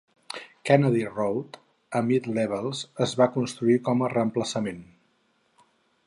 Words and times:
Kennedy 0.67 1.03
Road 1.09 1.59
a 1.99 1.99
Mid-Levels 2.07 2.81
es 3.07 3.13
va 3.21 3.27
construir 3.35 3.75
com 3.89 4.01
a 4.01 4.09
reemplaçament. 4.17 4.81